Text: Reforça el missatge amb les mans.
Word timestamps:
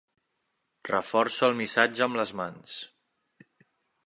Reforça 0.91 1.45
el 1.49 1.55
missatge 1.59 2.05
amb 2.07 2.21
les 2.21 2.35
mans. 2.41 2.75